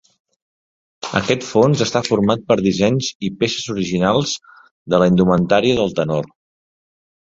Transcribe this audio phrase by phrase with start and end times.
[1.19, 4.37] Aquest fons està format per dissenys i peces originals
[4.95, 6.37] de la indumentària del tenor.